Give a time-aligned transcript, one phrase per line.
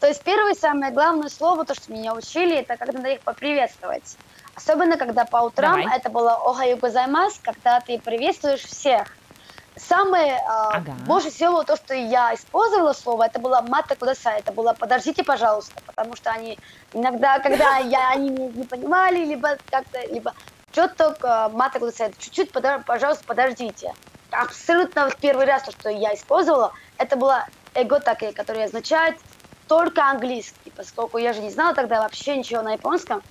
[0.00, 4.18] То есть первое самое главное слово, то, что меня учили, это как надо их поприветствовать.
[4.54, 5.96] Особенно, когда по утрам Давай.
[5.96, 9.06] это было «Охаю гозаймас», когда ты приветствуешь всех.
[9.78, 10.96] Самое Ага.
[11.06, 15.80] больше всего то, что я использовала слово, это было мата кудасай, это было подождите, пожалуйста,
[15.86, 16.58] потому что они
[16.92, 20.32] иногда, когда я они не, не понимали, либо как-то, либо
[20.70, 23.92] что-то мата кудасай, чуть-чуть, подо- пожалуйста, подождите.
[24.30, 27.44] Абсолютно в первый раз то, что я использовала, это было
[27.74, 29.16] эго таке, которое означает
[29.70, 33.22] только английский, поскольку я же не знала тогда вообще ничего на японском.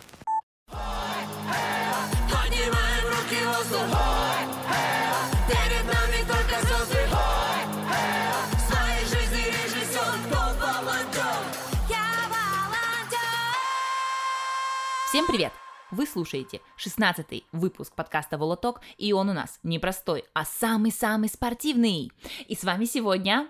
[15.09, 15.51] Всем привет!
[15.91, 22.11] Вы слушаете 16-й выпуск подкаста «Волоток», и он у нас не простой, а самый-самый спортивный.
[22.47, 23.49] И с вами сегодня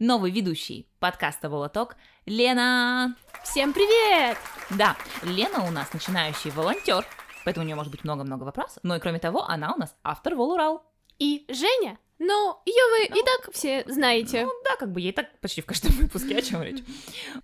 [0.00, 3.14] новый ведущий подкаста «Волоток» Лена.
[3.44, 4.38] Всем привет!
[4.70, 7.04] Да, Лена у нас начинающий волонтер,
[7.44, 8.78] поэтому у нее может быть много-много вопросов.
[8.82, 10.82] Но и кроме того, она у нас автор Волурал.
[11.18, 11.98] И Женя?
[12.18, 14.46] Ну, ее вы и так все знаете.
[14.46, 16.82] Ну да, как бы ей так почти в каждом выпуске, о чем речь.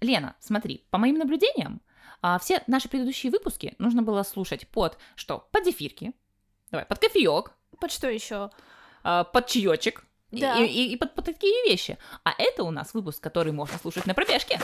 [0.00, 1.82] Лена, смотри, по моим наблюдениям,
[2.22, 5.46] а, все наши предыдущие выпуски нужно было слушать под что?
[5.52, 6.14] Под зефирки,
[6.70, 8.50] давай, под кофеек, Под что еще?
[9.02, 10.06] а, под чаечек.
[10.32, 10.58] Да.
[10.58, 11.98] И, и- и под, под такие вещи.
[12.24, 14.60] А это у нас выпуск, который можно слушать на пробежке.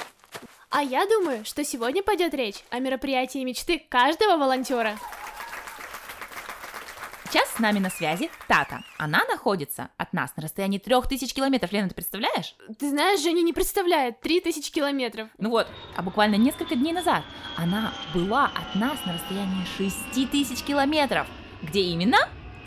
[0.71, 4.97] А я думаю, что сегодня пойдет речь о мероприятии мечты каждого волонтера.
[7.31, 8.83] Сейчас с нами на связи Тата.
[8.99, 11.73] Она находится от нас на расстоянии 3000 километров.
[11.73, 12.55] Лена, ты представляешь?
[12.79, 15.29] Ты знаешь, Женя не представляет, 3000 километров.
[15.39, 15.67] Ну вот,
[15.97, 17.23] а буквально несколько дней назад
[17.57, 21.27] она была от нас на расстоянии 6000 километров.
[21.63, 22.19] Где именно?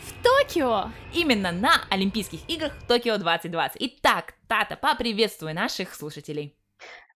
[0.06, 0.92] В Токио!
[1.12, 3.76] Именно на Олимпийских играх в Токио 2020.
[3.80, 6.56] Итак, Тата, поприветствуй наших слушателей.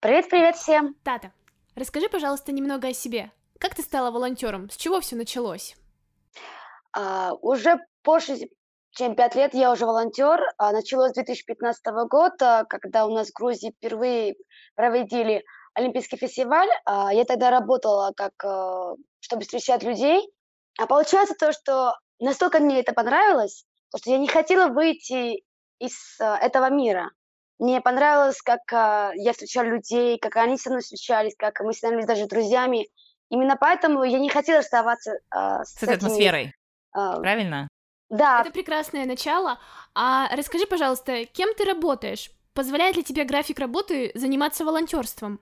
[0.00, 0.97] Привет-привет всем!
[1.05, 1.32] Тата,
[1.77, 3.30] расскажи, пожалуйста, немного о себе.
[3.60, 4.69] Как ты стала волонтером?
[4.70, 5.77] С чего все началось?
[6.92, 8.38] А, уже больше
[8.91, 10.41] чем пять лет я уже волонтер.
[10.59, 14.34] А, началось с 2015 года, когда у нас в Грузии впервые
[14.75, 15.44] проводили
[15.75, 16.69] Олимпийский фестиваль.
[16.86, 20.28] А, я тогда работала как, э, чтобы встречать людей.
[20.76, 25.42] А получается то, что настолько мне это понравилось, то, что я не хотела выйти
[25.78, 27.10] из э, этого мира.
[27.58, 32.06] Мне понравилось, как э, я встречала людей, как они со мной встречались, как мы становились
[32.06, 32.88] даже друзьями.
[33.28, 37.69] Именно поэтому я не хотела оставаться э, с, С этой атмосферой, э, правильно?
[38.09, 39.59] да, Это прекрасное начало.
[39.94, 42.30] А расскажи, пожалуйста, кем ты работаешь?
[42.54, 45.41] Позволяет ли тебе график работы заниматься волонтерством?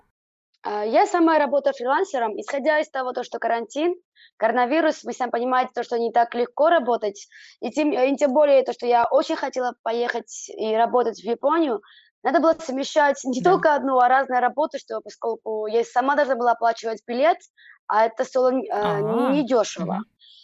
[0.68, 3.94] А, Я сама работаю фрилансером, исходя из того, то, что карантин,
[4.36, 7.26] коронавирус, вы сами понимаете, то, что не так легко работать,
[7.60, 11.80] и тем, и тем более то, что я очень хотела поехать и работать в Японию,
[12.22, 13.52] надо было совмещать не Да.
[13.52, 17.38] только одну, а разные работы, что поскольку я сама должна была оплачивать билет,
[17.86, 20.00] а это стоило э, А, недешево.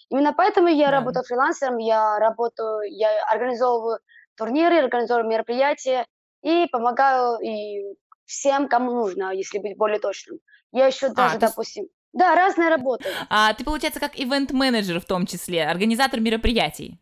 [0.09, 0.99] Именно поэтому я Да.
[0.99, 3.99] работаю фрилансером, я работаю, я организовываю
[4.37, 6.07] турниры, организовываю мероприятия
[6.43, 7.95] и помогаю и
[8.35, 10.39] всем, кому нужно, если быть более точным.
[10.73, 13.05] Я еще даже, А, то есть- допустим, да, разные работы.
[13.31, 16.99] А ты, получается, как ивент-менеджер в том числе, организатор мероприятий.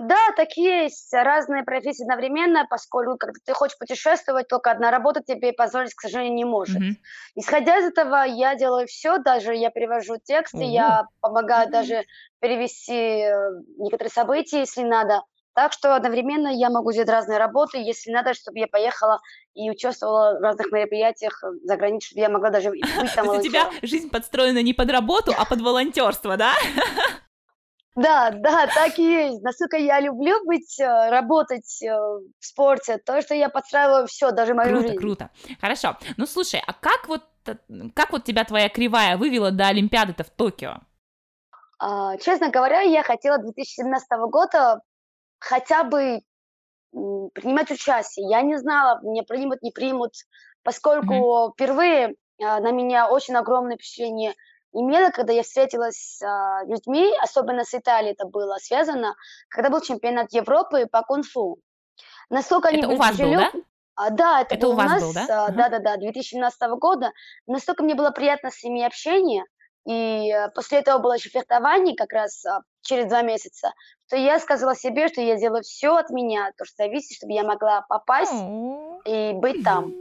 [0.00, 5.52] Да, так есть, разные профессии одновременно, поскольку когда ты хочешь путешествовать, только одна работа тебе
[5.54, 6.76] позволить, к сожалению, не может.
[6.76, 6.96] Мгм.
[7.36, 11.72] Исходя из этого, я делаю все, даже я перевожу тексты, я помогаю Мгм.
[11.72, 12.04] даже
[12.40, 13.32] перевести э,
[13.78, 15.22] некоторые события, если надо.
[15.54, 19.20] Так что одновременно я могу делать разные работы, если надо, чтобы я поехала
[19.54, 22.82] и участвовала в разных мероприятиях э, за границей, чтобы я могла даже быть
[23.14, 26.54] там у тебя жизнь подстроена не под работу, а под волонтерство, да?
[27.96, 29.42] Да, да, так и есть.
[29.42, 34.54] Насколько я люблю быть, э, работать э, в спорте, то, что я подстраиваю все, даже
[34.54, 35.00] мою Круто, жизнь.
[35.00, 35.30] круто.
[35.60, 35.96] Хорошо.
[36.16, 37.22] Ну слушай, а как вот
[37.94, 40.76] как вот тебя твоя кривая вывела до Олимпиады-то в Токио?
[41.80, 44.80] А, честно говоря, я хотела 2017 года
[45.38, 46.20] хотя бы
[46.90, 48.28] принимать участие.
[48.28, 50.14] Я не знала, меня примут, не примут,
[50.62, 54.34] поскольку впервые а, на меня очень огромное впечатление
[54.72, 59.14] имело, когда я встретилась с а, людьми, особенно с Италией это было связано,
[59.48, 61.58] когда был чемпионат Европы по кунг-фу.
[62.30, 63.52] Насколько они Это у вас был, да?
[63.94, 65.46] А, да, это, Это был у вас нас, был, да?
[65.46, 67.12] а, да-да-да, 2017 года.
[67.46, 69.44] Настолько мне было приятно с ними общение,
[69.86, 73.72] и э, после этого было еще фехтование как раз а, через два месяца,
[74.08, 77.44] что я сказала себе, что я сделаю все от меня, то, что зависит, чтобы я
[77.44, 78.32] могла попасть
[79.04, 79.92] и быть там.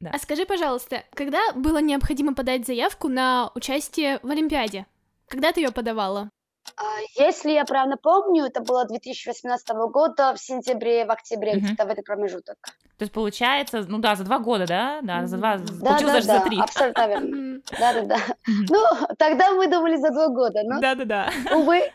[0.00, 0.10] Да.
[0.12, 4.84] А скажи, пожалуйста, когда было необходимо подать заявку на участие в Олимпиаде?
[5.28, 6.28] Когда ты ее подавала?
[6.76, 6.82] А,
[7.16, 11.60] Если я правильно помню, это было 2018 года в сентябре, в октябре, Мгм.
[11.66, 12.56] где-то в этот промежуток.
[12.98, 15.00] То есть получается, ну да, за два года, да?
[15.02, 16.60] Да, за два, Да, да, даже за да, три.
[16.60, 17.26] абсолютно верно.
[17.36, 17.62] Мгм.
[17.78, 18.16] Да, да, да.
[18.46, 18.66] Мгм.
[18.70, 18.84] Ну,
[19.18, 21.30] тогда мы думали за два года, но, Да-да-да.
[21.54, 21.92] увы,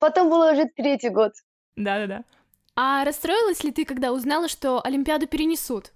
[0.00, 1.32] потом было уже третий год.
[1.76, 2.24] Да-да-да.
[2.76, 5.92] А расстроилась ли ты, когда узнала, что Олимпиаду перенесут?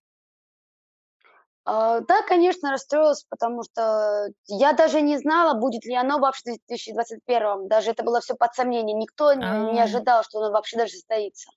[1.67, 6.45] А, Да, конечно, расстроилась, потому что я даже не знала, будет ли оно вообще в
[6.69, 7.69] 2021.
[7.69, 8.99] Даже это было все под сомнением.
[8.99, 9.85] Никто не не А.
[9.85, 11.51] ожидал, что оно вообще даже состоится.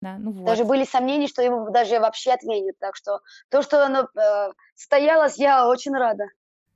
[0.00, 0.44] Да, ну вот.
[0.44, 2.76] Даже были сомнения, что его даже вообще отменят.
[2.80, 6.24] Так что то, что оно э, состоялось, я очень рада.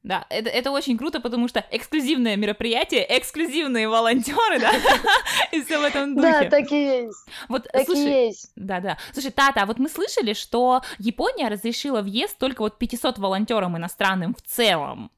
[0.05, 4.71] Да, это, это очень круто, потому что эксклюзивное мероприятие, эксклюзивные волонтеры, да,
[5.53, 6.51] и все в этом Да, духе.
[6.51, 7.27] так и есть.
[7.49, 8.53] Вот, Так и слушай, есть.
[8.55, 8.97] да-да.
[9.13, 14.35] Слушай, Тата, а вот мы слышали, что Япония разрешила въезд только вот 500 волонтерам иностранным
[14.35, 15.11] в целом.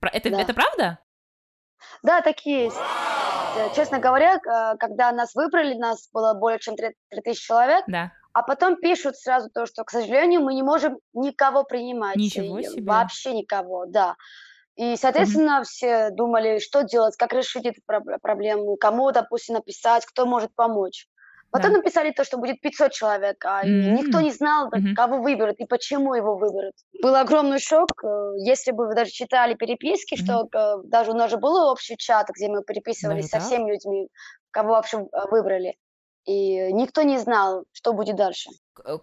[0.00, 0.40] Это, Да.
[0.40, 0.98] это правда?
[2.02, 2.76] Да, так и есть.
[3.56, 8.12] Э, Честно говоря, э, когда нас выбрали, нас было более чем 3000 человек, Да.
[8.34, 12.16] А потом пишут сразу то, что, к сожалению, мы не можем никого принимать.
[12.18, 12.82] Ничего И себе.
[12.86, 14.16] Вообще никого, да.
[14.76, 20.26] И, соответственно, все думали, что делать, как решить эту проб- проблему, кому, допустим, написать, кто
[20.26, 21.06] может помочь.
[21.52, 21.78] Потом Да.
[21.78, 23.94] написали то, что будет 500 человек, а М.
[23.94, 24.96] никто не знал, да, Мгм.
[24.96, 26.74] кого выберут и почему его выберут.
[27.00, 31.30] Был огромный шок, э, если бы вы даже читали переписки, что э, даже у нас
[31.30, 33.46] же был общий чат, где мы переписывались Даже со так?
[33.46, 34.08] всеми людьми,
[34.50, 35.76] кого вообще э, выбрали.
[36.24, 38.50] И никто не знал, что будет дальше.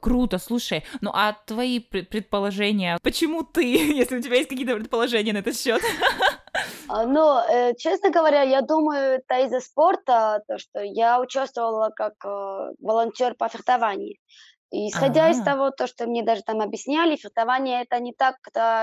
[0.01, 0.83] Круто, слушай.
[1.01, 3.63] Ну а твои пред- предположения, почему ты,
[3.95, 5.81] если у тебя есть какие-то предположения на этот счет?
[6.89, 12.13] А, Но, э, честно говоря, я думаю, это из-за спорта, то, что я участвовала как
[12.25, 14.17] э, волонтер по фехтованию.
[14.71, 15.45] И исходя из А.
[15.45, 18.35] того, то, что мне даже там объясняли, фехтование это не так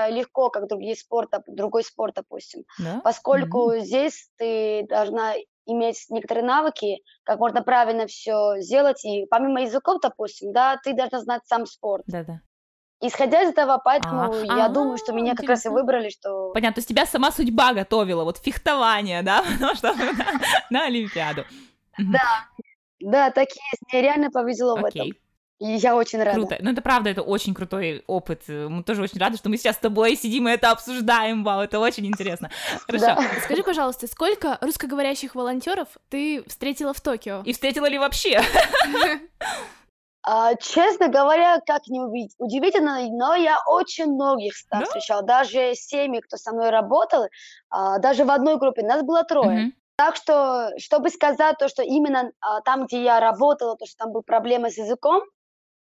[0.09, 2.63] легко, как другие спорта, другой спорт, допустим.
[2.79, 3.01] Да?
[3.03, 5.35] Поскольку здесь ты должна
[5.69, 9.03] иметь некоторые навыки, как можно правильно все сделать.
[9.05, 12.03] И помимо языков, допустим, да, ты должна знать сам спорт.
[12.07, 12.41] Да-да.
[13.01, 15.71] Исходя из этого, поэтому А, я думаю, что а, меня как раз и интересно.
[15.71, 20.03] выбрали, что Понятно, то есть тебя сама судьба готовила, вот фехтование, да, ну, чтобы
[20.69, 21.45] на, Олимпиаду.
[21.97, 22.15] Мгм.
[22.99, 23.83] да, так и есть.
[23.91, 25.11] Мне реально повезло в этом.
[25.59, 26.37] И я очень рада.
[26.39, 26.57] круто.
[26.61, 28.43] Ну, это правда, это очень крутой опыт.
[28.47, 31.43] Мы тоже очень рады, что мы сейчас с тобой сидим и это обсуждаем.
[31.43, 32.49] Вау, это очень интересно.
[32.87, 33.05] Хорошо.
[33.05, 33.21] Да.
[33.43, 37.41] Скажи, пожалуйста, сколько русскоговорящих волонтеров ты встретила в Токио?
[37.45, 38.41] И встретила ли вообще?
[40.21, 41.99] А, честно говоря, как не
[42.37, 44.83] удивительно, но я очень многих Да?
[44.83, 45.23] встречала.
[45.23, 47.27] Даже с теми, кто со мной работал,
[47.69, 49.71] а, даже в одной группе нас было трое.
[49.95, 54.11] Так что, чтобы сказать то, что именно а, там, где я работала, то, что там
[54.11, 55.23] были проблемы с языком,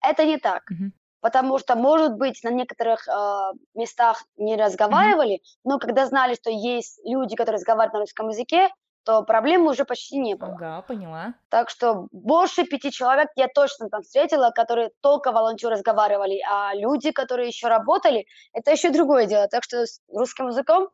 [0.02, 0.70] это не так.
[0.70, 0.92] Мгм.
[1.20, 7.00] Потому что, может быть, на некоторых а, местах не разговаривали, но когда знали, что есть
[7.04, 8.70] люди, которые разговаривают на русском языке,
[9.04, 10.54] то проблем уже почти не было.
[10.54, 11.34] Ага, поняла.
[11.48, 17.10] Так что больше пяти человек я точно там встретила, которые только волонтеры разговаривали, а люди,
[17.10, 19.48] которые еще работали, это еще другое дело.
[19.48, 20.88] Так что с русским языком,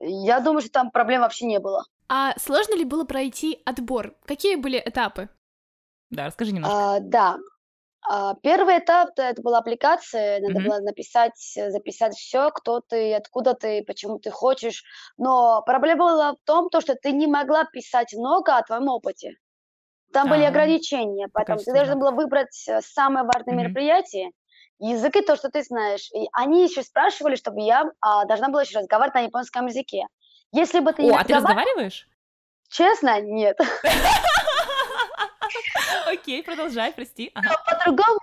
[0.00, 1.84] я думаю, что там проблем вообще не было.
[2.08, 4.14] А сложно ли было пройти отбор?
[4.26, 5.28] Какие были этапы?
[6.10, 6.96] Да, расскажи немножко.
[6.96, 7.38] А, да.
[8.06, 10.68] А, первый этап то это была аппликация, надо Мгм.
[10.68, 14.84] было написать, э, записать все, кто ты, откуда ты, почему ты хочешь.
[15.16, 19.36] Но проблема была в том, то, что ты не могла писать много о твоем опыте.
[20.12, 23.62] Там были А, ограничения, поэтому ты количество должна была выбрать э, самое важное Мгм.
[23.64, 24.30] мероприятие,
[24.78, 26.10] язык и то, что ты знаешь.
[26.14, 30.06] И они еще спрашивали, чтобы я а, должна была еще разговаривать на японском языке.
[30.52, 32.08] Если бы ты не О, а ты разговаривала, разговариваешь?
[32.68, 33.58] честно, нет.
[36.24, 37.30] Окей, продолжай, прости.
[37.34, 37.50] Ага.
[37.66, 38.18] По-другому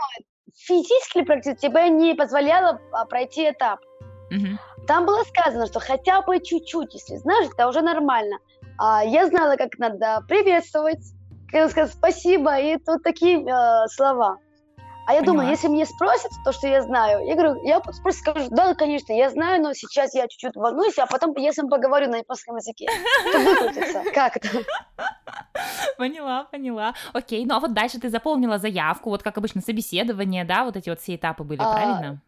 [0.55, 3.79] физически практически тебе не позволяло а, пройти этап.
[4.31, 4.59] Мгм.
[4.87, 8.39] Там было сказано, что хотя бы чуть-чуть, если знаешь, это уже нормально.
[8.79, 11.03] А я знала, как надо приветствовать,
[11.51, 14.39] как сказать спасибо, и тут такие э, слова.
[15.05, 15.51] А я думаю, Поняла.
[15.51, 19.29] если мне спросят то, что я знаю, я говорю, я просто скажу, да, конечно, я
[19.29, 22.87] знаю, но сейчас я чуть-чуть волнуюсь, а потом я с ним поговорю на японском языке.
[23.29, 24.03] Чтобы выкрутиться.
[24.13, 24.47] Как это?
[25.97, 26.93] Поняла, поняла.
[27.13, 30.89] Окей, ну а вот дальше ты заполнила заявку, вот как обычно собеседование, да, вот эти
[30.89, 32.21] вот все этапы были, А, правильно?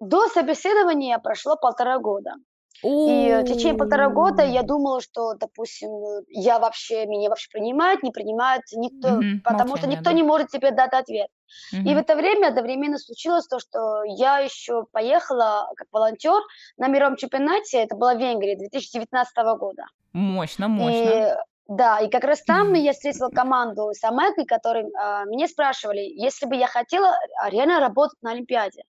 [0.00, 2.34] До собеседования прошло полтора года.
[2.82, 5.90] И э, в течение полтора года я думала, что, допустим,
[6.28, 10.12] я вообще, меня вообще принимают, не принимают никто, потому что никто да.
[10.12, 11.28] не может тебе дать ответ.
[11.72, 16.40] И в это время одновременно случилось то, что я еще поехала как волонтер
[16.76, 19.84] на мировом чемпионате, это было в Венгрии 2019 года.
[20.12, 20.98] Мощно, мощно.
[20.98, 21.34] И,
[21.76, 26.46] да, и как раз там я встретила команду с Амекой, которые а, меня спрашивали, если
[26.46, 28.84] бы я хотела а, реально работать на Олимпиаде.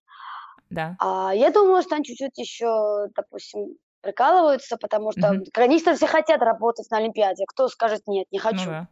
[0.70, 0.96] Да.
[1.00, 5.46] А я думала, что они чуть-чуть еще, допустим, прикалываются, потому что, Мгм.
[5.54, 7.46] конечно, все хотят работать на Олимпиаде.
[7.48, 8.70] Кто скажет нет, не Ну хочу.
[8.70, 8.88] да.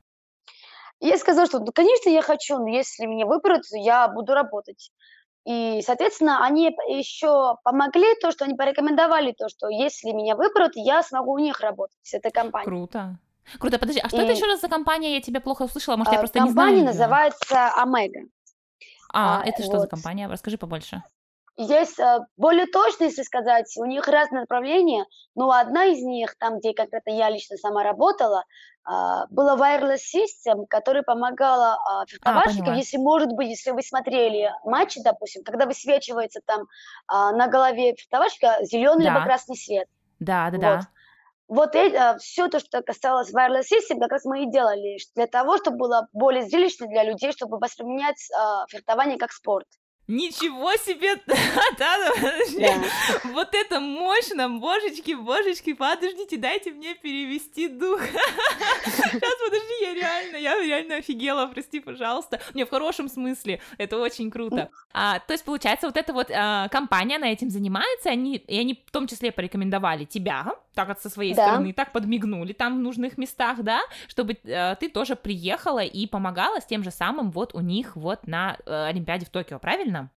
[1.00, 4.92] И я сказала, что, ну, конечно, я хочу, но если меня выберут, я буду работать.
[5.46, 11.02] И, соответственно, они еще помогли, то, что они порекомендовали, то, что если меня выберут, я
[11.02, 12.70] смогу у них работать, с этой компанией.
[12.70, 13.20] Круто.
[13.60, 15.16] Круто, подожди, а что это И- еще раз за компания?
[15.16, 18.20] Я тебя плохо услышала, может, я А, просто не знаю Компания называется Омега.
[19.14, 19.90] А, а, это что за вот.
[19.90, 20.28] компания?
[20.28, 21.04] Расскажи побольше.
[21.58, 25.06] Есть э, более точно, если сказать, у них разные направления,
[25.36, 28.46] но одна из них, там, где конкретно я лично сама работала,
[28.84, 32.78] а, была wireless system, которая помогала а, фехтовальщикам, поняла.
[32.78, 36.68] если, может быть, если вы смотрели матчи, допустим, когда высвечивается там
[37.06, 39.26] а, на голове фехтовальщика зеленый либо Да.
[39.26, 39.88] красный свет.
[40.20, 40.82] Да, да, да.
[41.52, 41.76] Вот
[42.22, 46.08] все то, что касалось wireless system, как раз мы и делали для того, чтобы было
[46.14, 49.68] более зрелищно для людей, чтобы воспринимать а, фехтование как спорт.
[50.08, 51.16] Ничего себе!
[51.78, 51.98] Да.
[52.58, 52.84] Да.
[53.34, 54.50] Вот это мощно!
[54.50, 58.02] Божечки, божечки, подождите, дайте мне перевести дух.
[58.86, 62.40] Сейчас, подожди, я реально, я реально офигела, прости, пожалуйста.
[62.54, 64.70] Не, в хорошем смысле, это очень круто.
[64.94, 68.82] А, то есть, получается, вот эта вот а, компания, она этим занимается, они, и они
[68.86, 71.44] в том числе порекомендовали тебя, так вот со своей Да.
[71.48, 76.60] стороны, так подмигнули там в нужных местах, да, чтобы э, ты тоже приехала и помогала
[76.62, 80.10] с тем же самым вот у них вот на э, Олимпиаде в Токио, правильно?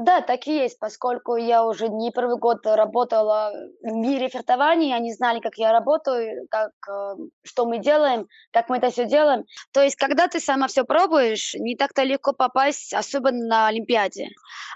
[0.00, 3.52] Да, так и есть, поскольку я уже не первый год работала
[3.82, 8.78] в мире фехтования, они знали, как я работаю, как, э, что мы делаем, как мы
[8.78, 9.44] это все делаем.
[9.72, 14.28] То есть, когда ты сама все пробуешь, не так-то легко попасть, особенно на Олимпиаде.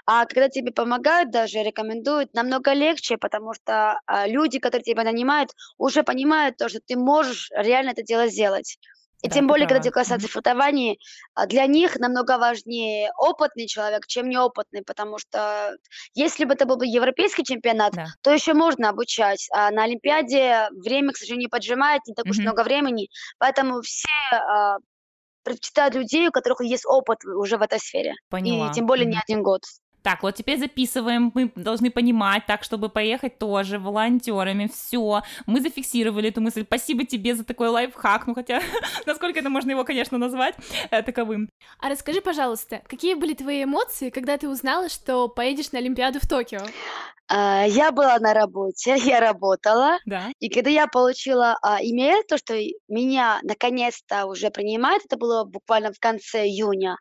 [0.05, 5.49] А когда тебе помогают, даже рекомендуют, намного легче, потому что а, люди, которые тебя нанимают,
[5.79, 8.77] уже понимают то, что ты можешь реально это дело сделать.
[9.25, 10.97] И Да, тем более, когда касается фехтования,
[11.33, 15.75] а, для них намного важнее опытный человек, чем неопытный, потому что
[16.13, 18.05] если бы это был бы европейский чемпионат, Да.
[18.21, 22.45] то еще можно обучать, а на Олимпиаде время, к сожалению, поджимает, не так уж Мгм.
[22.45, 24.77] много времени, поэтому все а,
[25.43, 28.67] предпочитают людей, у которых есть опыт уже в этой сфере, Поняла.
[28.67, 29.23] и тем более не Мгм.
[29.27, 29.61] один год.
[30.05, 36.29] Так, вот теперь записываем, мы должны понимать, так, чтобы поехать тоже волонтерами, все, мы зафиксировали
[36.29, 38.61] эту мысль, спасибо тебе за такой лайфхак, ну хотя,
[39.07, 40.53] насколько это можно его, конечно, назвать
[40.91, 41.49] э, таковым.
[41.79, 46.27] А расскажи, пожалуйста, какие были твои эмоции, когда ты узнала, что поедешь на Олимпиаду в
[46.27, 46.61] Токио?
[47.27, 52.37] А, Я была на работе, я работала, Да, И когда я получила а, имейл, то,
[52.37, 52.53] что
[52.87, 56.95] меня наконец-то уже принимают, это было буквально в конце июня,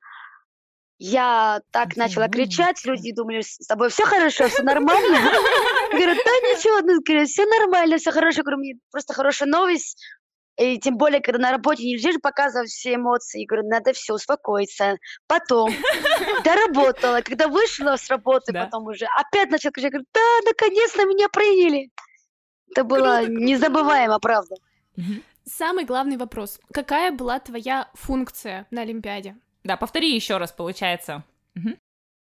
[0.98, 5.16] я так начала кричать, люди думали, с тобой все хорошо, все нормально.
[5.92, 9.96] Я говорю, да ничего, ну, говорю, все нормально, все хорошо, говорю, мне просто хорошая новость.
[10.56, 13.40] И тем более, когда на работе нельзя же показывать все эмоции.
[13.40, 14.96] Я говорю, надо все успокоиться.
[15.26, 15.72] Потом
[16.44, 17.22] доработала.
[17.22, 18.64] Когда вышла с работы, Да.
[18.64, 19.90] потом уже опять начала кричать.
[19.92, 21.90] Говорю, да, наконец-то меня приняли.
[22.70, 24.54] Это было Круто, незабываемо, правда.
[25.44, 26.60] Самый главный вопрос.
[26.72, 29.36] Какая была твоя функция на Олимпиаде?
[29.64, 31.24] Да, повтори еще раз, получается.
[31.54, 31.76] Мгм.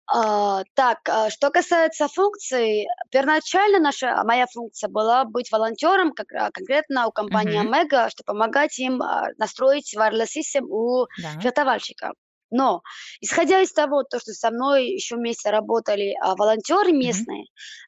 [0.08, 6.52] А, так, а, что касается функций, первоначально наша, моя функция была быть волонтером, как, а,
[6.52, 7.68] конкретно у компании Мгм.
[7.68, 11.36] Омега, чтобы помогать им а, настроить wireless system у Да.
[11.40, 12.12] фехтовальщика.
[12.52, 12.82] Но,
[13.20, 17.46] исходя из того, то, что со мной еще вместе работали а, волонтеры местные,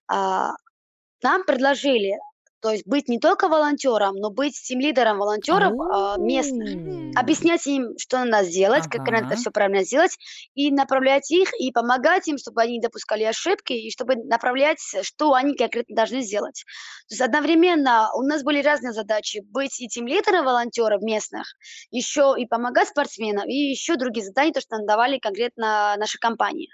[0.08, 0.54] а,
[1.24, 2.14] нам предложили,
[2.62, 6.70] то есть быть не только волонтером, но быть тим-лидером волонтеров а, местных.
[7.16, 9.28] Объяснять им, что надо сделать, как надо Ага.
[9.28, 10.18] это все правильно сделать,
[10.54, 15.34] и направлять их, и помогать им, чтобы они не допускали ошибки, и чтобы направлять, что
[15.34, 16.64] они конкретно должны сделать.
[17.10, 19.42] То есть одновременно у нас были разные задачи.
[19.46, 21.48] Быть и тем лидером волонтеров местных,
[21.92, 26.70] еще и помогать спортсменам, и еще другие задания, то, что нам давали конкретно наша компания.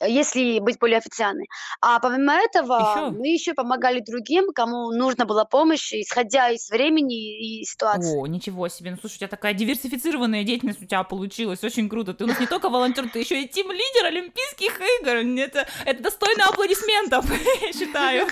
[0.00, 1.46] Э, Если быть более официальной.
[1.80, 3.10] А помимо этого, Ещё?
[3.12, 8.18] мы еще помогали другим, кому нужна была помощь, исходя из времени и ситуации.
[8.18, 8.90] О, ничего себе.
[8.92, 11.62] Ну, слушай, у тебя такая диверсифицированная деятельность у тебя получилась.
[11.64, 12.14] Очень круто.
[12.14, 15.40] Ты у нас не только волонтер, ты еще и тим-лидер Олимпийских игр.
[15.40, 17.24] Это, это достойно аплодисментов,
[17.62, 18.26] я считаю.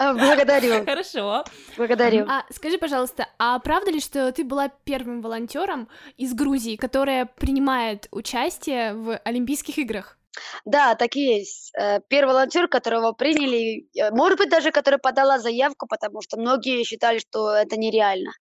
[0.00, 1.44] А, Благодарю, Хорошо.
[1.76, 2.24] благодарю.
[2.28, 8.06] А скажи, пожалуйста, а правда ли, что ты была первым волонтером из Грузии, которая принимает
[8.12, 10.17] участие в Олимпийских играх?
[10.64, 11.72] Да, так и есть.
[11.78, 16.84] Э, Первый волонтер, которого приняли, э, может быть, даже которая подала заявку, потому что многие
[16.84, 18.32] считали, что это нереально.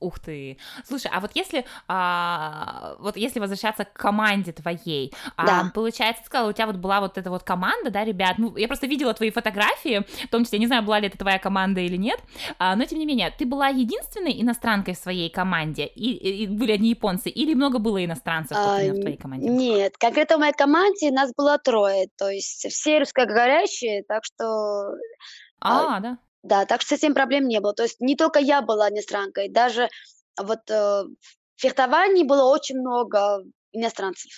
[0.00, 0.58] Ух ты.
[0.86, 5.70] Слушай, а вот если, а, вот если возвращаться к команде твоей, а, Да.
[5.74, 8.68] получается, ты сказала, у тебя вот была вот эта вот команда, да, ребят, ну, я
[8.68, 11.96] просто видела твои фотографии, в том числе, не знаю, была ли это твоя команда или
[11.96, 12.20] нет,
[12.60, 16.46] а, но тем не менее, ты была единственной иностранкой в своей команде, и, и- и
[16.46, 19.48] были одни японцы, или много было иностранцев А, в твоей команде?
[19.50, 24.44] Нет, конкретно в моей команде нас было трое, то есть все русскоговорящие, так что,
[25.60, 26.18] а, А, да.
[26.42, 27.72] Да, так что с этим проблем не было.
[27.74, 29.88] То есть не только я была иностранкой, даже
[30.40, 33.42] вот э, в фехтовании было очень много
[33.72, 34.30] иностранцев.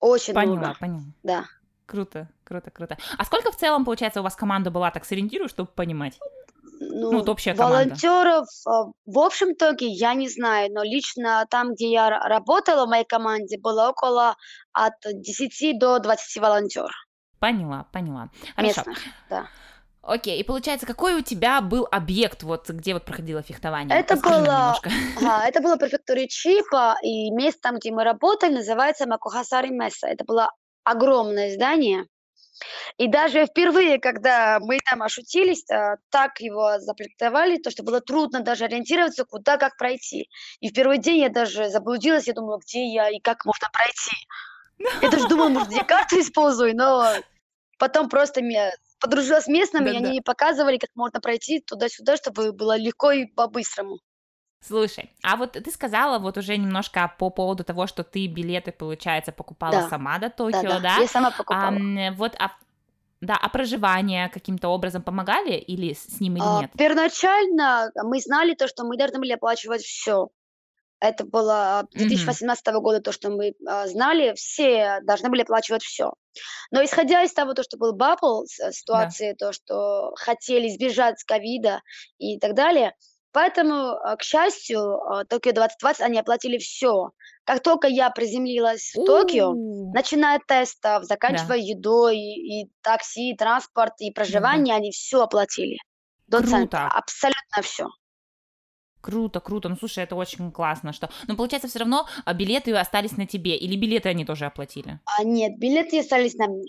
[0.00, 1.02] Очень Поняла, много, поняла.
[1.22, 1.44] да.
[1.86, 2.96] Круто, круто, круто.
[3.18, 6.18] А сколько в целом, получается, у вас команда была, так сориентируй, чтобы понимать?
[6.80, 7.76] Ну, вот Ну, общая команда.
[7.94, 8.70] волонтеров э,
[9.06, 13.04] в общем итоге я не знаю, но лично там, где я ра- работала в моей
[13.04, 14.36] команде, было около
[14.72, 16.90] от 10 до 20 волонтеров
[17.38, 18.30] Поняла, поняла.
[18.56, 18.82] Хорошо.
[18.82, 19.46] местных, да.
[20.06, 23.98] Окей, и получается, какой у тебя был объект, вот где вот проходило фехтование?
[23.98, 24.78] Это Расскажи было,
[25.16, 30.06] ага, это было префектуре Чипа, и место, там, где мы работали, называется Макухасари Месса.
[30.06, 30.50] Это было
[30.84, 32.04] огромное здание.
[32.98, 38.40] И даже впервые, когда мы там ошутились, а, так его запроектовали, то, что было трудно
[38.40, 40.28] даже ориентироваться, куда, как пройти.
[40.60, 44.16] И в первый день я даже заблудилась, я думала, где я и как можно пройти.
[45.02, 47.14] Я даже думала, может, я карту использую, но
[47.78, 48.70] потом просто меня
[49.04, 49.98] подружилась с местными, и Да-да.
[49.98, 53.98] они показывали, как можно пройти туда-сюда, чтобы было легко и по-быстрому.
[54.60, 59.30] Слушай, а вот ты сказала вот уже немножко по поводу того, что ты билеты, получается,
[59.30, 59.82] покупала Да.
[59.82, 61.04] сама до Токио, Да-да, да?
[61.04, 61.70] я сама А, покупала.
[61.70, 62.52] м, вот, а,
[63.20, 66.72] да, а проживание каким-то образом помогали или с с ним или А, нет?
[66.76, 70.28] Первоначально мы знали то, что мы должны были оплачивать все.
[71.00, 71.98] Это было Мгм.
[71.98, 76.12] 2018 года, то, что мы а, знали, все должны были оплачивать все.
[76.70, 81.80] Но исходя из того, то, что был бабл, с- ситуации, то, что хотели избежать ковида
[82.18, 82.94] и так далее,
[83.32, 87.10] поэтому, а, к счастью, а, Токио 2020, они оплатили все.
[87.44, 89.52] Как только я приземлилась в Токио,
[89.92, 95.76] начиная от тестов, заканчивая едой, и, и такси, и транспорт, и проживание, они все оплатили.
[96.26, 96.98] До центра, Круто.
[96.98, 97.86] абсолютно все.
[99.04, 99.68] Круто, круто.
[99.68, 101.10] Ну, слушай, это очень классно, что...
[101.28, 104.98] Но, получается, все равно а, билеты остались на тебе, или билеты они тоже оплатили?
[105.04, 106.64] А нет, билеты остались на мне.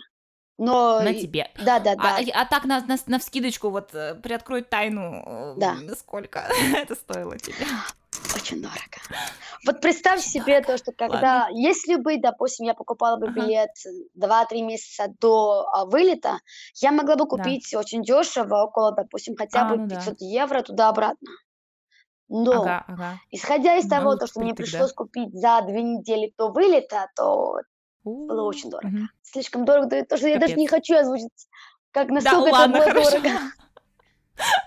[0.58, 1.50] Но, На тебе.
[1.58, 2.32] да, да, А, да.
[2.34, 5.78] а так, на, на, на вскидочку, вот, э, приоткрой тайну, э, Да.
[5.98, 6.40] сколько
[6.76, 7.66] это стоило тебе?
[8.36, 8.80] Очень дорого.
[9.66, 13.34] Вот представь себе то, что когда, если бы, допустим, я покупала бы Ага.
[13.34, 13.70] билет
[14.14, 16.40] 2-3 месяца до а, вылета,
[16.82, 17.38] я могла бы Да.
[17.38, 19.96] купить очень дешево, около, допустим, хотя А, бы ну да.
[19.96, 21.32] 500 евро туда-обратно.
[22.28, 23.20] Но, Ага, ага.
[23.32, 24.56] исходя из Ну, того, то, что мне да.
[24.56, 27.58] пришлось купить за две недели до вылета, то
[28.04, 28.88] было У, очень дорого.
[28.88, 29.10] мгм.
[29.22, 30.58] слишком дорого, то, что я даже Капец.
[30.58, 31.48] не хочу озвучить,
[31.92, 33.12] как Да, насколько это ладно, было хорошо.
[33.20, 33.30] дорого.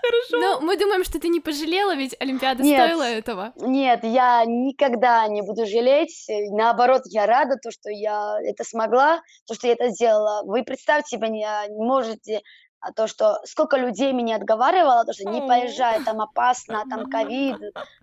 [0.01, 0.39] Хорошо.
[0.39, 2.87] Но мы думаем, что ты не пожалела, ведь Олимпиада Нет.
[2.87, 3.53] стоила этого.
[3.57, 6.27] Нет, я никогда не буду жалеть.
[6.27, 10.41] э, Наоборот, я рада, то, что я это смогла, то, что я это сделала.
[10.45, 12.41] Вы представьте себе, не, а, не можете,
[12.81, 17.57] а, то, что сколько людей меня отговаривало, то, что не поезжай, там опасно, там ковид,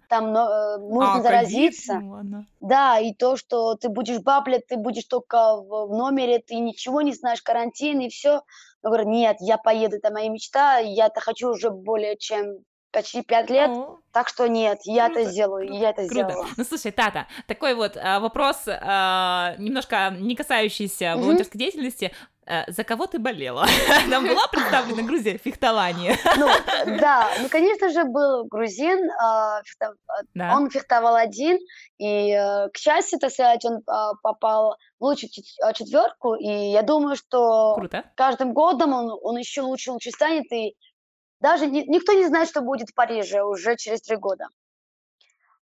[0.09, 1.25] там но, э, можно А, ковид?
[1.25, 2.01] заразиться.
[2.05, 2.47] Ладно.
[2.61, 7.03] Да, и то, что ты будешь баблет, ты будешь только в, в номере, ты ничего
[7.03, 8.43] не знаешь, карантин и все.
[8.83, 12.59] Я говорю, нет, я поеду, это моя мечта, я это хочу уже более чем
[12.93, 13.99] почти пять лет, О.
[14.11, 16.31] так что нет, я это Круто, сделаю, и я это Круто.
[16.31, 16.47] сделала.
[16.57, 21.23] Ну, слушай, Тата, такой вот а, вопрос, а, немножко не касающийся Мгм.
[21.25, 22.13] волонтерской деятельности.
[22.49, 23.67] А, за кого ты болела?
[24.11, 26.17] Там была представлена Грузия в фехтовании?
[26.37, 26.47] Ну,
[27.01, 29.61] да, ну, конечно же, был грузин, а,
[30.35, 30.55] Да.
[30.57, 31.59] он фехтовал один,
[31.99, 36.83] и, э, к счастью, так сказать, он а, попал в лучшую чет- четверку, и я
[36.83, 38.05] думаю, что Круто.
[38.17, 40.75] каждым годом он, он еще лучше лучше станет, и
[41.41, 44.47] даже ни- никто не знает, что будет в Париже уже через три года.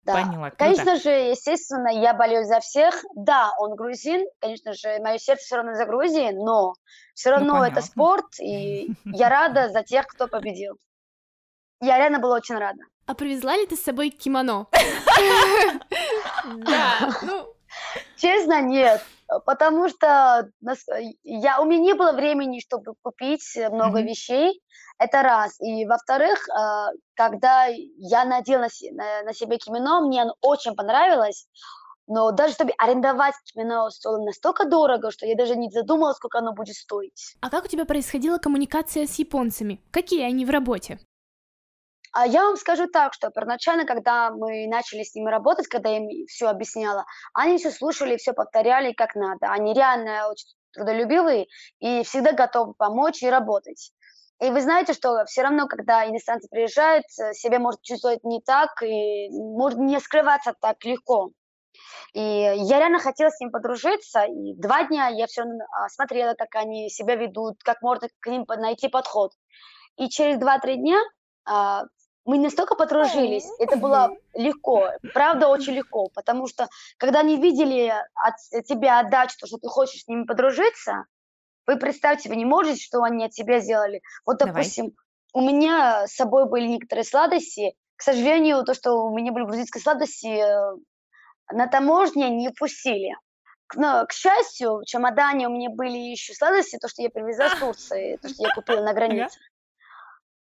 [0.10, 0.24] Да.
[0.24, 0.58] Поняла, круто.
[0.58, 3.04] Конечно же, естественно, я болею за всех.
[3.16, 6.74] Да, он грузин, конечно же, мое сердце все равно за Грузией, но
[7.14, 7.82] все Ну, равно это понятно.
[7.84, 10.78] спорт, и я рада за тех, кто победил.
[11.82, 12.82] Я реально была очень рада.
[13.06, 14.68] А привезла ли ты с собой кимоно?
[16.44, 17.54] Да, ну,
[18.18, 19.02] Честно, нет,
[19.46, 20.50] потому что
[21.24, 24.08] я, у меня не было времени, чтобы купить много Мгм.
[24.08, 24.62] вещей,
[25.00, 25.60] это раз.
[25.62, 30.76] И во-вторых, а, когда я надела на, се- на- на себе кимоно, мне оно очень
[30.76, 31.48] понравилось,
[32.08, 36.54] но даже чтобы арендовать кимоно стоило настолько дорого, что я даже не задумалась, сколько оно
[36.54, 37.36] будет стоить.
[37.42, 39.82] а как у тебя происходила коммуникация с японцами?
[39.92, 41.00] Какие они в работе?
[42.12, 45.98] А я вам скажу так, что первоначально, когда мы начали с ними работать, когда я
[45.98, 49.48] им все объясняла, они все слушали, все повторяли как надо.
[49.52, 51.46] Они реально очень трудолюбивые
[51.80, 53.92] и всегда готовы помочь и работать.
[54.42, 58.82] И вы знаете, что все равно, когда иностранцы приезжают, э, себя может чувствовать не так
[58.82, 61.32] и может не скрываться так легко.
[62.14, 66.56] И я реально хотела с ним подружиться, и два дня я все а, смотрела, как
[66.56, 69.34] они себя ведут, как можно к ним найти подход.
[69.98, 70.98] И через два-три дня
[71.46, 71.84] а,
[72.26, 78.66] мы настолько подружились, это было легко, правда очень легко, потому что когда они видели от
[78.66, 81.06] тебя отдачу, то, что ты хочешь с ними подружиться,
[81.70, 84.02] вы представьте, вы не можете, что они от тебя сделали.
[84.26, 84.54] Вот, Давай.
[84.54, 84.94] допустим,
[85.34, 87.76] у меня с собой были некоторые сладости.
[87.96, 90.78] К сожалению, то, что у меня были грузинские сладости, э,
[91.52, 93.14] на таможне не пустили.
[93.76, 97.54] Но, к счастью, в чемодане у меня были еще сладости, то, что я привезла с
[97.60, 99.38] Турции, то, что я купила на границе.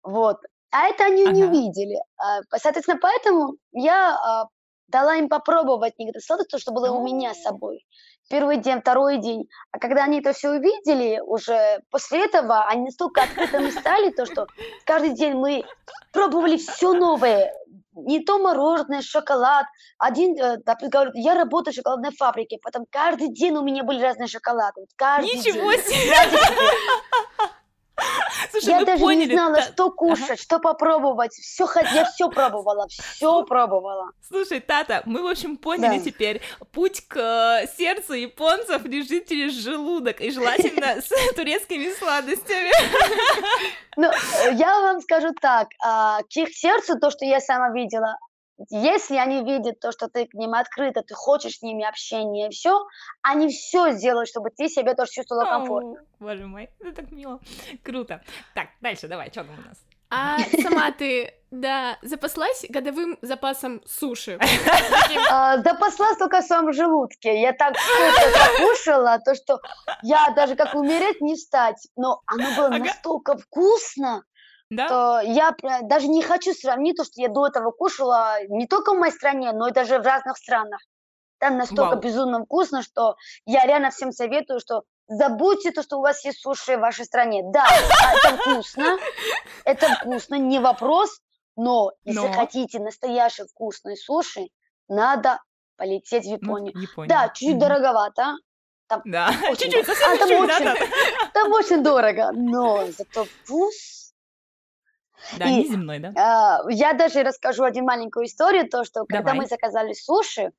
[0.03, 0.37] Вот.
[0.71, 1.51] А это они не Ага.
[1.51, 1.97] увидели.
[2.15, 4.45] А, Соответственно, поэтому я а,
[4.87, 7.85] дала им попробовать некоторые сладости, то, что было у меня с собой.
[8.29, 9.49] Первый день, второй день.
[9.71, 14.45] А когда они это все увидели, уже после этого они настолько открытыми стали, то, что
[14.85, 15.65] каждый день мы
[16.13, 17.51] пробовали все новое.
[17.95, 19.65] Не то мороженое, шоколад.
[19.97, 24.01] Один, э, допустим, говорит, я работаю в шоколадной фабрике, потом каждый день у меня были
[24.01, 24.85] разные шоколады.
[24.95, 25.81] Каждый Ничего день.
[25.81, 26.15] себе!
[28.51, 29.29] Слушай, Я даже поняли.
[29.29, 31.33] не знала, Та- что кушать, что попробовать.
[31.33, 34.11] Все, я все пробовала, все пробовала.
[34.27, 36.03] Слушай, Тата, мы, в общем, поняли Да.
[36.03, 42.71] теперь, путь к э, сердцу японцев лежит через желудок, и желательно с турецкими сладостями.
[43.97, 48.15] Ну, э, я вам скажу так, а, к их сердцу, то, что я сама видела,
[48.69, 52.85] если они видят то, что ты к ним открыта, ты хочешь с ними общения, все,
[53.21, 56.01] они все сделают, чтобы ты себя тоже чувствовала комфортно.
[56.01, 57.39] О, Боже мой, это так мило.
[57.83, 58.21] Круто.
[58.53, 59.77] Так, дальше давай, что там у нас?
[60.11, 64.39] А сама ты, да, запаслась годовым запасом суши?
[65.31, 67.41] А, запаслась только в своем желудке.
[67.41, 69.59] Я так вкусно покушала, то, что
[70.01, 71.87] я даже как умереть не встать.
[71.95, 74.23] Но оно было настолько вкусно,
[74.69, 74.87] Да?
[74.87, 78.97] то я даже не хочу сравнить то, что я до этого кушала не только в
[78.97, 80.79] моей стране, но и даже в разных странах.
[81.39, 81.99] Там настолько Вау.
[81.99, 86.77] безумно вкусно, что я реально всем советую, что забудьте то, что у вас есть суши
[86.77, 87.41] в вашей стране.
[87.45, 87.65] Да,
[88.13, 88.97] это вкусно,
[89.65, 91.19] это вкусно, не вопрос,
[91.55, 92.33] но если Но?
[92.33, 94.49] хотите настоящий вкусный суши,
[94.87, 95.39] надо
[95.77, 96.77] полететь в Ну, Японию.
[96.77, 97.07] Япония.
[97.09, 98.35] Да, чуть-чуть дороговато,
[99.05, 100.85] Да, очень чуть-чуть, совсем А, там чуть-чуть, очень- да, Тата?
[101.33, 103.98] там очень дорого, но зато вкус
[105.37, 106.13] Да, И- неземной, да?
[106.15, 109.39] А, Я даже расскажу один маленькую историю, то, что когда Давай.
[109.39, 110.51] мы заказали суши,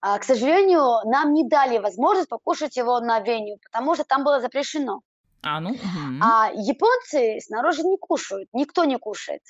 [0.00, 4.40] а, к сожалению, нам не дали возможность покушать его на веню, потому что там было
[4.40, 5.00] запрещено.
[5.42, 6.20] А, ну, мгм.
[6.22, 9.42] А японцы снаружи не кушают, никто не кушает.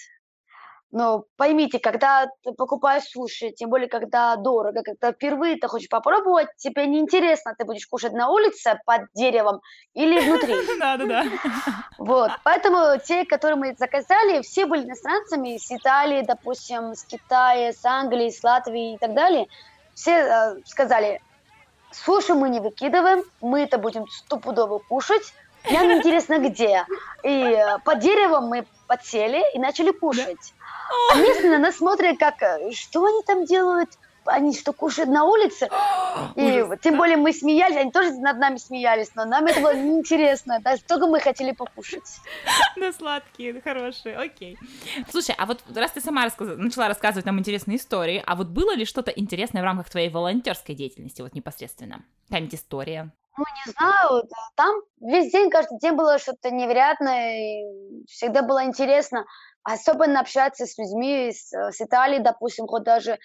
[0.92, 6.48] Но поймите, когда ты покупаешь суши, тем более, когда дорого, когда впервые ты хочешь попробовать,
[6.59, 9.62] тебе неинтересно, ты будешь кушать на улице под деревом
[9.94, 10.55] или внутри.
[10.78, 11.24] Да-да-да.
[11.96, 17.83] Вот, поэтому те, которые мы заказали, все были иностранцами с Италии, допустим, с Китая, с
[17.87, 19.46] Англии, с Латвии и так далее.
[19.94, 21.22] Все э, сказали,
[21.90, 25.33] суши мы не выкидываем, мы это будем стопудово кушать,
[25.70, 26.85] нам интересно где.
[27.22, 30.52] И э, под деревом мы подсели и начали кушать.
[31.12, 33.90] А местные на нас смотрят, как, э, что они там делают,
[34.24, 35.68] они что, кушают на улице?
[36.37, 36.98] И тем да.
[36.98, 41.07] более мы смеялись, они тоже над нами смеялись, но нам это было неинтересно, даже только
[41.07, 42.20] мы хотели покушать.
[42.76, 44.57] Да, сладкие, да, хорошие, окей.
[45.11, 48.74] Слушай, а вот раз ты сама рассказ- начала рассказывать нам интересные истории, а вот было
[48.74, 52.02] ли что-то интересное в рамках твоей волонтерской деятельности, вот непосредственно?
[52.28, 53.12] Какая-нибудь история?
[53.36, 54.24] Ну, не знаю,
[54.56, 59.24] там весь день, каждый день было что-то невероятное, и всегда было интересно,
[59.62, 63.18] особенно общаться с людьми с, э, с Италии, допустим, хоть даже, э,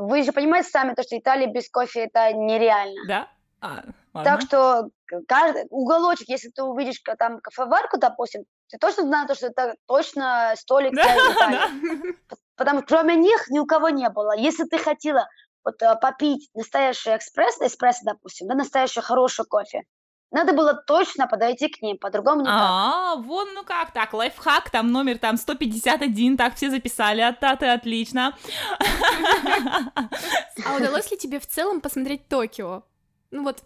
[0.00, 3.00] вы же понимаете сами, то, что Италия без кофе это нереально.
[3.08, 3.28] Да?
[3.60, 4.24] А, ладно.
[4.24, 4.88] Так что
[5.26, 9.74] каждый уголочек, если ты увидишь ка- там кофеварку, допустим, ты точно знаешь, то, что это
[9.86, 11.32] точно столик Да, для да.
[11.32, 12.16] Италии.
[12.56, 14.36] Потому что кроме них ни у кого не было.
[14.36, 15.26] Если ты хотела
[15.64, 19.82] вот, э, попить настоящий экспресс, эспрессо, допустим, да, настоящий хороший кофе,
[20.34, 22.56] надо было точно подойти к ним, по-другому никак.
[22.56, 27.66] А, вон, ну как так, лайфхак, там номер там 151, так все записали от Таты,
[27.66, 28.36] отлично.
[30.66, 32.82] А удалось ли тебе в целом посмотреть Токио?
[33.30, 33.62] Ну вот,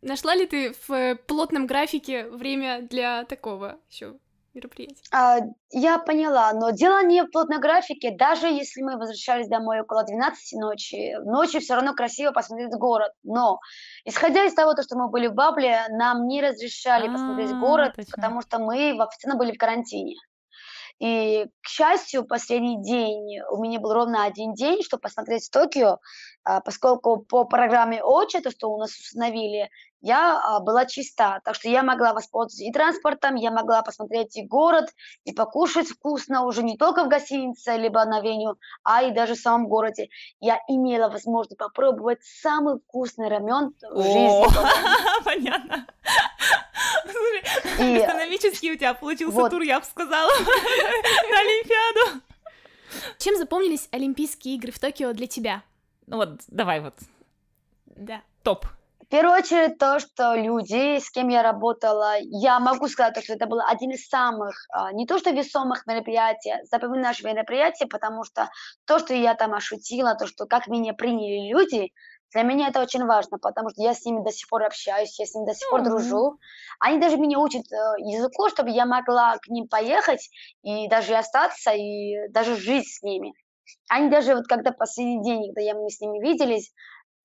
[0.00, 4.14] нашла ли ты в э, плотном графике время для такого еще
[4.54, 5.02] мероприятия?
[5.12, 5.38] А,
[5.70, 8.10] я поняла, но дело не в плотной графике.
[8.10, 13.12] Даже если мы возвращались домой около 12 ночи, ночью все равно красиво посмотреть город.
[13.22, 13.60] Но,
[14.04, 17.94] исходя из того, то, что мы были в Бабле, нам не разрешали посмотреть А, город,
[18.10, 20.16] потому что мы официально были в карантине.
[20.98, 25.98] И, к счастью, последний день, у меня был ровно один день, чтобы посмотреть Токио,
[26.64, 31.68] поскольку по программе ОЧА, то, что у нас установили, я а, была чиста, так что
[31.68, 34.90] я могла воспользоваться и транспортом, я могла посмотреть и город,
[35.24, 39.38] и покушать вкусно уже не только в гостинице, либо на веню, а и даже в
[39.38, 40.08] самом городе.
[40.40, 44.46] Я имела возможность попробовать самый вкусный рамен в жизни.
[44.46, 45.86] О, понятно.
[47.04, 52.22] Слушай, И, Экономический у тебя получился тур, я бы сказала, на Олимпиаду.
[53.18, 55.62] Чем запомнились Олимпийские игры в Токио для тебя?
[56.10, 56.94] Ну вот, давай вот,
[57.86, 58.22] Да.
[58.42, 58.66] топ.
[59.00, 63.46] В первую очередь то, что люди, с кем я работала, я могу сказать, что это
[63.46, 68.50] было один из самых, а, не то что весомых мероприятий, запоминающих мероприятий, потому что
[68.86, 71.92] то, что я там ошутила, то, что как меня приняли люди,
[72.32, 75.24] для меня это очень важно, потому что я с ними до сих пор общаюсь, я
[75.24, 75.90] с ними до сих пор Мгм.
[75.90, 76.38] дружу.
[76.78, 80.28] Они даже меня учат э, языку, чтобы я могла к ним поехать
[80.62, 83.32] и даже остаться, и даже жить с ними.
[83.88, 86.72] Они даже вот когда последний день, когда я, мы с ними виделись,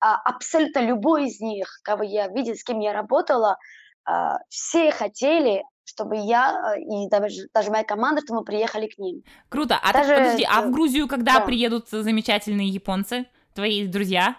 [0.00, 3.56] а, абсолютно любой из них, кого я видела, с кем я работала,
[4.04, 8.98] а, все хотели, чтобы я а, и даже, даже моя команда, чтобы мы приехали к
[8.98, 9.22] ним.
[9.48, 9.78] Круто.
[9.82, 11.46] А Даже, так, подожди, а в Грузию когда да.
[11.46, 14.36] приедут замечательные японцы, твои друзья?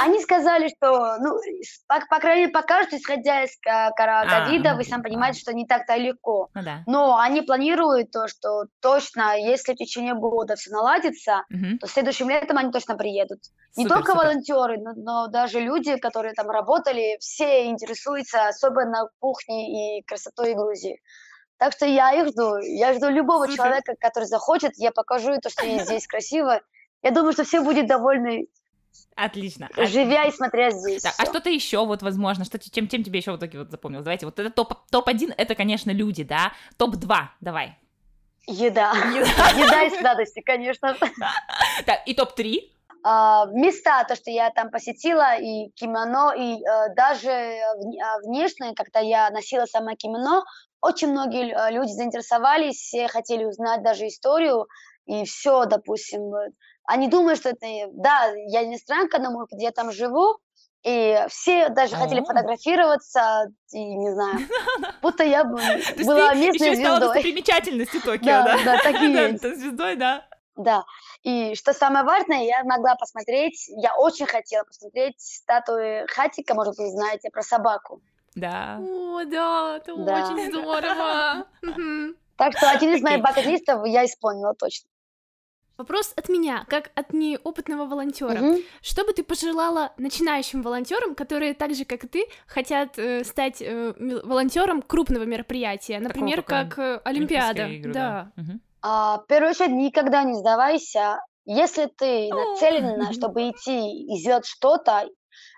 [0.00, 1.38] Они сказали, что, ну,
[1.86, 5.04] по, по крайней мере, пока что, исходя из кара- А, ковида, ну, вы сами а.
[5.04, 6.48] понимаете, что не так-то легко.
[6.54, 6.82] Ну да.
[6.86, 11.78] Но они планируют то, что точно, если в течение года все наладится, Мгм.
[11.78, 13.40] то следующим летом они точно приедут.
[13.76, 14.24] Не Супер, только супер.
[14.26, 21.00] волонтеры, но, но даже люди, которые там работали, все интересуются особенно кухней и красотой Грузии.
[21.58, 22.56] Так что я их жду.
[22.58, 23.56] Я жду любого Супер.
[23.56, 24.72] человека, который захочет.
[24.76, 26.60] Я покажу то, что есть здесь красиво.
[27.02, 28.46] Я думаю, что все будут довольны,
[29.14, 29.68] Отлично.
[29.76, 31.02] А- живя и смотря здесь.
[31.02, 34.04] Так, а что-то еще, вот, возможно, что, чем, чем тебе еще в итоге вот запомнилось?
[34.04, 36.52] Давайте, вот это топ, топ-1, это, конечно, люди, да?
[36.76, 37.78] Топ-2, давай.
[38.46, 38.92] Еда.
[39.14, 39.64] Еда.
[39.64, 40.96] Еда и сладости, конечно.
[41.86, 42.70] Так, и топ-3?
[43.04, 48.74] А, места, то, что я там посетила, и кимоно, и э, даже вне- а, внешне,
[48.76, 50.44] когда я носила сама кимоно,
[50.80, 54.68] очень многие э, люди заинтересовались, все хотели узнать даже историю,
[55.06, 56.50] и все, допустим, э,
[56.84, 60.36] они думают, что это, да, я иностранка, но может, где я там живу,
[60.82, 62.24] и все даже хотели О.
[62.24, 64.38] фотографироваться, и не знаю,
[65.02, 67.00] будто я была местной звездой.
[67.00, 68.78] достопримечательностью Токио, Да, да?
[68.82, 69.42] так и есть.
[69.42, 70.26] звездой, да.
[70.54, 70.84] Да,
[71.22, 76.90] и что самое важное, я могла посмотреть, я очень хотела посмотреть статуи Хатика, может, вы
[76.90, 78.02] знаете, про собаку.
[78.34, 78.78] Да.
[78.80, 80.24] О, да, это Да.
[80.34, 81.46] очень здорово.
[82.36, 83.22] Так что один из моих Окей.
[83.22, 84.88] бакет-листов я исполнила точно.
[85.76, 88.38] Вопрос от меня, как от неопытного волонтера.
[88.38, 88.58] Мгм.
[88.80, 93.62] Что бы ты пожелала начинающим волонтерам, которые так же, как и ты, хотят э, стать
[93.62, 97.66] э, волонтером крупного мероприятия, например, как как э, Олимпиада?
[97.68, 98.32] Игры, да.
[98.36, 98.60] Мгм.
[98.82, 101.20] А, в первую очередь, никогда не сдавайся.
[101.44, 105.06] Если ты нацелена, чтобы идти и сделать что-то, а,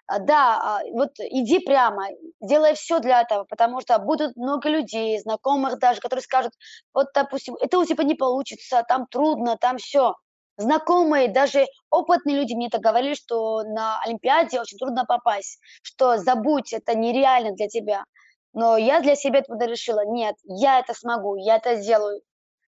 [0.08, 2.08] да, а, вот иди прямо,
[2.40, 6.52] делай все для этого, потому что будут много людей, знакомых даже, которые скажут,
[6.92, 10.14] вот, допустим, это у тебя не получится, там трудно, там все.
[10.56, 16.72] Знакомые, даже опытные люди мне это говорили, что на Олимпиаде очень трудно попасть, что забудь,
[16.72, 18.04] это нереально для тебя.
[18.52, 22.20] Но я для себя тогда решила, нет, я это смогу, я это сделаю.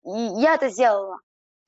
[0.03, 0.09] И
[0.41, 1.19] я это сделала.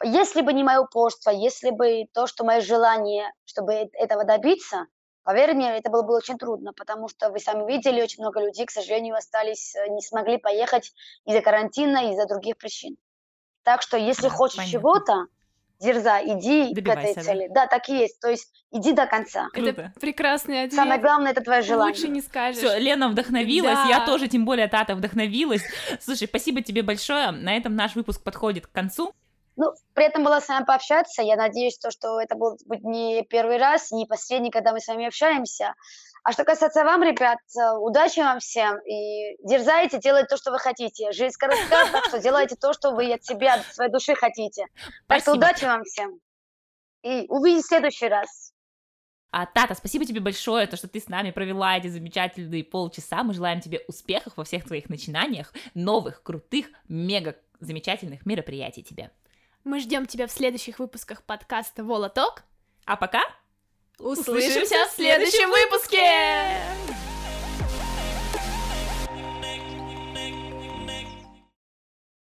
[0.04, 4.88] Если бы не мое упорство, если бы то, что мое желание, чтобы этого добиться,
[5.24, 8.66] поверь мне, это было бы очень трудно, потому что вы сами видели, очень много людей,
[8.66, 10.94] к сожалению, остались, э, не смогли поехать
[11.26, 12.98] из-за карантина, из-за других причин.
[13.64, 15.26] Так что, если Да, хочешь чего-то,
[15.80, 17.22] дерзай, иди к Добивайся, этой да?
[17.22, 17.48] цели.
[17.50, 18.20] Да, так и есть.
[18.20, 19.48] То есть иди до конца.
[19.54, 19.70] Круто.
[19.70, 20.74] Это прекрасный ответ.
[20.74, 21.96] Самое главное это твое желание.
[21.96, 22.58] Лучше не скажешь.
[22.58, 24.06] Все, Лена вдохновилась, я Да.
[24.06, 25.64] тоже, тем более Тата вдохновилась.
[26.00, 27.32] Слушай, спасибо тебе большое.
[27.32, 29.14] На этом наш выпуск подходит к концу.
[29.56, 31.22] Ну, при этом было с вами пообщаться.
[31.22, 35.08] Я надеюсь, то, что это будет не первый раз, не последний, когда мы с вами
[35.08, 35.74] общаемся.
[36.24, 38.78] А что касается вам, ребят, э, удачи вам всем.
[38.86, 41.12] И дерзайте, делайте то, что вы хотите.
[41.12, 44.66] Жизнь коротка, так что делайте то, что вы от себя, от своей души хотите.
[45.08, 45.36] Так что Спасибо.
[45.36, 46.20] удачи вам всем.
[47.02, 48.54] И увидимся в следующий раз.
[49.32, 53.24] А, Тата, спасибо тебе большое, то, что ты с нами провела эти замечательные полчаса.
[53.24, 59.10] Мы желаем тебе успехов во всех твоих начинаниях, новых, крутых, мега замечательных мероприятий тебе.
[59.64, 62.44] Мы ждем тебя в следующих выпусках подкаста Волоток.
[62.86, 63.22] А пока
[64.00, 66.02] Услышимся в следующем выпуске!